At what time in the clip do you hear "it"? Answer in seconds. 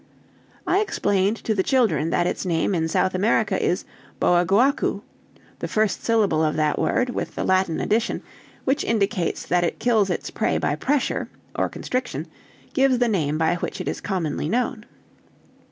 9.63-9.77, 13.79-13.87